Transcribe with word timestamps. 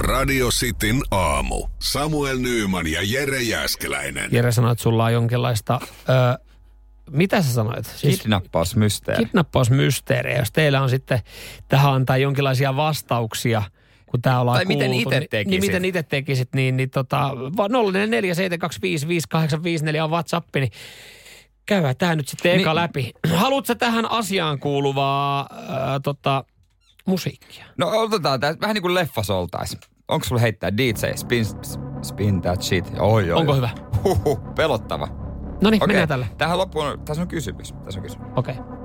Radio 0.00 0.48
Cityn 0.48 1.02
aamu. 1.10 1.66
Samuel 1.78 2.38
Nyyman 2.38 2.86
ja 2.86 3.00
Jere 3.02 3.42
Jäskeläinen. 3.42 4.28
Jere 4.32 4.52
sanoi, 4.52 4.72
että 4.72 4.82
sulla 4.82 5.04
on 5.04 5.12
jonkinlaista... 5.12 5.80
Ö, 5.82 5.86
mitä 7.10 7.42
sä 7.42 7.52
sanoit? 7.52 7.96
Kidnappausmysteeri. 8.00 9.24
Kidnappausmysteeri. 9.24 10.36
Jos 10.38 10.52
teillä 10.52 10.82
on 10.82 10.90
sitten 10.90 11.20
tähän 11.68 11.92
antaa 11.92 12.16
jonkinlaisia 12.16 12.76
vastauksia, 12.76 13.62
kun 14.06 14.22
tää 14.22 14.40
ollaan 14.40 14.56
Tai 14.56 14.64
miten 14.64 14.90
kuultu, 14.90 15.08
itse 15.08 15.18
niin- 15.20 15.28
tekisit. 15.30 15.50
Niin, 15.50 15.62
miten 15.70 15.84
itse 15.84 16.02
tekisit, 16.02 16.48
niin, 16.54 16.76
niin 16.76 16.90
tota, 16.90 17.30
0447255854 17.34 17.38
on 20.04 20.10
WhatsApp, 20.10 20.48
niin 20.54 20.70
käydään 21.66 21.96
tämä 21.96 22.14
nyt 22.14 22.28
sitten 22.28 22.52
eka 22.60 22.70
Niin. 22.70 22.76
läpi. 22.76 23.12
Haluatko 23.34 23.74
tähän 23.74 24.10
asiaan 24.10 24.58
kuuluvaa 24.58 25.48
ää, 25.68 26.00
tota, 26.00 26.44
musiikkia? 27.10 27.64
No 27.78 27.90
otetaan 27.90 28.40
tää 28.40 28.54
vähän 28.60 28.74
niin 28.74 28.82
kuin 28.82 28.94
leffas 28.94 29.30
oltais. 29.30 29.76
Onko 30.08 30.26
sulla 30.26 30.40
heittää 30.40 30.76
DJ 30.76 30.92
Spin, 31.14 31.44
spin 32.02 32.40
that 32.40 32.62
shit? 32.62 32.92
Oi, 32.98 33.32
oi. 33.32 33.40
Onko 33.40 33.54
hyvä? 33.54 33.70
Huhhuh, 34.04 34.54
pelottava. 34.54 35.08
No 35.62 35.70
niin, 35.70 35.82
Okei, 35.82 35.86
mennään 35.86 36.08
tällä. 36.08 36.26
tähän 36.38 36.58
loppuun, 36.58 37.00
tässä 37.04 37.22
on 37.22 37.28
kysymys. 37.28 37.72
Tässä 37.72 38.00
on 38.00 38.02
kysymys. 38.02 38.28
Okei. 38.36 38.54
Okay. 38.54 38.80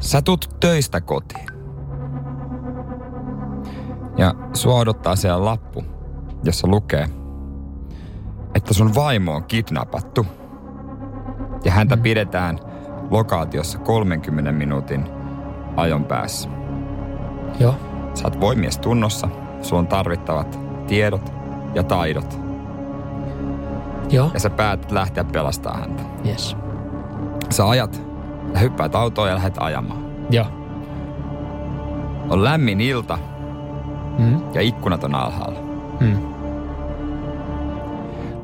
Sä 0.00 0.22
tulet 0.22 0.56
töistä 0.60 1.00
kotiin. 1.00 1.46
Ja 4.16 4.34
sua 4.52 4.74
odottaa 4.74 5.16
siellä 5.16 5.44
lappu, 5.44 5.84
jossa 6.44 6.68
lukee, 6.68 7.08
että 8.54 8.74
sun 8.74 8.94
vaimo 8.94 9.34
on 9.34 9.44
kidnappattu. 9.44 10.26
Ja 11.64 11.72
häntä 11.72 11.96
pidetään 11.96 12.58
lokaatiossa 13.14 13.78
30 13.78 14.52
minuutin 14.52 15.04
ajon 15.76 16.04
päässä. 16.04 16.48
Joo. 17.60 17.74
Sä 18.14 18.24
oot 18.24 18.40
voimies 18.40 18.78
tunnossa, 18.78 19.28
sulla 19.62 19.80
on 19.80 19.86
tarvittavat 19.86 20.58
tiedot 20.86 21.32
ja 21.74 21.82
taidot. 21.82 22.40
Joo. 24.10 24.30
Ja 24.34 24.40
sä 24.40 24.50
päätät 24.50 24.92
lähteä 24.92 25.24
pelastamaan 25.24 25.80
häntä. 25.80 26.02
Yes. 26.26 26.56
Sä 27.50 27.68
ajat 27.68 28.02
ja 28.54 28.60
hyppäät 28.60 28.94
autoon 28.94 29.28
ja 29.28 29.34
lähdet 29.34 29.58
ajamaan. 29.58 30.04
Joo. 30.30 30.46
On 32.30 32.44
lämmin 32.44 32.80
ilta 32.80 33.18
Mm. 34.18 34.40
ja 34.54 34.60
ikkunat 34.60 35.04
on 35.04 35.14
alhaalla. 35.14 35.58
Mm. 36.00 36.18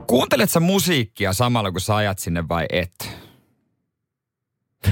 Kuuntelet 0.06 0.50
sä 0.50 0.60
musiikkia 0.60 1.32
samalla 1.32 1.70
kun 1.72 1.80
sä 1.80 1.96
ajat 1.96 2.18
sinne 2.18 2.48
vai 2.48 2.66
et? 2.72 3.19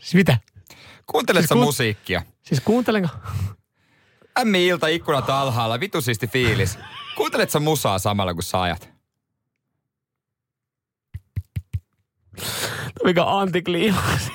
Siis 0.00 0.14
mitä? 0.14 0.36
Kuuntelet 1.06 1.40
Siis 1.42 1.50
kuun- 1.52 1.64
musiikkia? 1.64 2.22
Siis 2.42 2.60
kuuntelenko? 2.60 3.08
Lämmin 4.38 4.60
ilta, 4.60 4.86
ikkunat 4.86 5.30
alhaalla, 5.30 5.80
vitusisti 5.80 6.26
fiilis. 6.26 6.78
Kuuntelet 7.16 7.50
sä 7.50 7.60
musaa 7.60 7.98
samalla 7.98 8.34
kun 8.34 8.42
sä 8.42 8.60
ajat? 8.60 8.90
Mikä 13.04 13.24
antikliimaksi? 13.26 14.30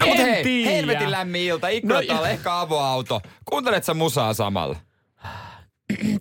No 0.00 0.06
mut 0.06 0.16
En 0.18 0.26
hei, 0.26 0.42
tiedä. 0.42 0.70
helvetin 0.70 1.10
lämmin 1.10 1.40
ilta, 1.42 1.68
ikkunat 1.68 2.04
No- 2.08 2.14
no, 2.14 2.24
ehkä 2.24 2.60
avoauto. 2.60 3.20
Kuuntelet 3.44 3.84
sä 3.84 3.94
musaa 3.94 4.34
samalla? 4.34 4.76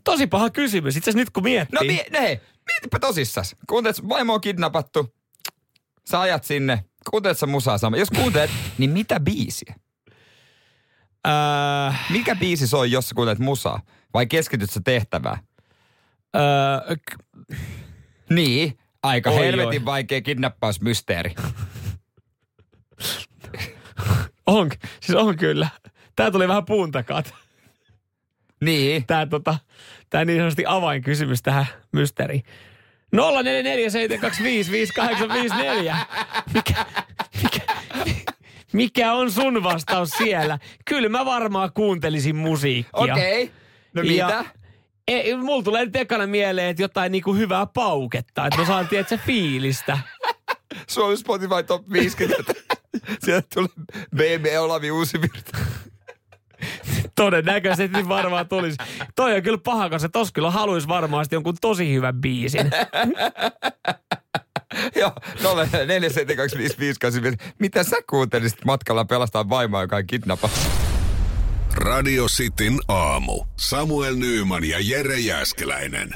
Tosi 0.04 0.28
paha 0.28 0.50
kysymys. 0.50 0.98
Itse 0.98 1.12
nyt 1.12 1.30
kun 1.30 1.44
miettii. 1.44 1.80
No 1.80 1.86
mie- 1.86 2.22
hei, 2.22 2.40
mietipä 2.74 3.00
tosissas. 3.00 3.56
Kuuntelet, 3.70 4.10
vaimo 4.10 4.34
on 4.34 4.42
kidnappattu. 4.42 5.14
Sä 6.10 6.20
ajat 6.20 6.44
sinne. 6.44 6.84
Kuuntelet 7.10 7.38
sä 7.38 7.48
musaa 7.48 7.78
samalla? 7.78 8.02
Jos 8.02 8.10
kuuntelet, 8.10 8.52
niin 8.78 8.90
mitä 8.90 9.20
biisiä? 9.20 9.76
Öö, 11.28 11.34
Mikä 12.10 12.36
biisi 12.36 12.68
soi, 12.68 12.92
jos 12.92 13.10
sä 13.10 13.16
kuuntelet 13.16 13.40
musaa? 13.40 13.82
Vai 14.14 14.26
keskityt 14.28 14.70
sä 14.70 14.82
tehtävään? 14.84 15.38
öö, 16.36 16.96
k- 16.96 17.46
Niin, 18.30 18.78
aika 19.04 19.30
Oi, 19.30 19.38
helvetin 19.38 19.82
oi. 19.82 19.86
vaikea 19.86 20.22
kidnappausmysteeri. 20.22 21.36
on, 24.48 24.70
siis 25.02 25.16
on 25.18 25.38
kyllä. 25.38 25.68
Tää 26.16 26.32
tuli 26.32 26.48
vähän 26.48 26.66
puun 26.66 26.92
takaa. 26.92 27.24
Niin. 28.62 29.04
Tää, 29.08 29.26
tota, 29.26 29.58
tää 30.10 30.26
niin 30.26 30.40
sanotusti 30.40 30.64
avainkysymys 30.68 31.42
tähän 31.42 31.66
mysteeriin. 31.92 32.44
0447255854. 33.16 33.18
Mikä, 36.54 36.86
mikä, 37.44 37.62
mikä 38.74 39.14
on 39.14 39.32
sun 39.32 39.64
vastaus 39.64 40.10
siellä? 40.10 40.60
Kyllä 40.86 41.10
mä 41.10 41.26
varmaan 41.26 41.72
kuuntelisin 41.74 42.36
musiikkia. 42.36 43.14
Okei. 43.14 43.44
Okay. 43.44 43.56
No 43.94 44.02
Ja- 44.02 44.28
mitä? 44.28 44.46
Ei, 45.08 45.36
mulla 45.36 45.64
tulee 45.64 45.86
nyt 45.86 45.96
ekana 45.96 46.28
mieleen, 46.28 46.70
että 46.70 46.84
jotain 46.84 47.12
niinku 47.12 47.34
hyvää 47.34 47.66
pauketta. 47.66 48.46
Että 48.48 48.60
mä 48.60 48.66
saan 48.66 48.88
tietää 48.88 49.18
fiilistä. 49.18 49.98
Suomen 50.88 51.18
Spotify 51.18 51.64
Top 51.68 51.90
50. 51.92 52.54
Sieltä 53.20 53.48
tulee 53.54 53.70
BB 54.16 54.46
Olavi 54.60 54.92
uusi 54.92 55.22
virta. 55.22 55.58
Todennäköisesti 57.22 57.98
niin 57.98 58.10
varmaan 58.10 58.48
tulisi. 58.48 58.78
Toi 59.16 59.36
on 59.36 59.44
kyllä 59.44 59.58
paha, 59.58 59.90
koska 59.90 60.10
tos 60.10 60.32
kyllä 60.32 60.52
haluaisi 60.52 60.88
varmaan 60.88 61.26
sitten 61.26 61.38
jonkun 61.38 61.56
tosi 61.62 61.94
hyvän 61.94 62.16
biisin. 62.16 62.72
Joo, 64.96 65.12
04725585. 65.36 65.42
Mitä 67.60 67.84
sä 67.84 67.96
kuuntelisit 68.10 68.66
matkalla 68.66 69.06
pelastaa 69.06 69.50
vaimoa, 69.50 69.82
joka 69.82 69.96
on 69.96 70.08
kidnappattu? 70.08 70.60
Radio 71.74 72.26
Cityn 72.26 72.80
aamu. 72.88 73.46
Samuel 73.60 74.16
Nyyman 74.16 74.64
ja 74.64 74.78
Jere 74.80 75.20
Jäskeläinen. 75.20 76.16